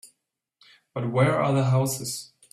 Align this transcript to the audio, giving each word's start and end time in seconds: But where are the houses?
But 0.95 1.11
where 1.11 1.39
are 1.39 1.53
the 1.53 1.65
houses? 1.65 2.33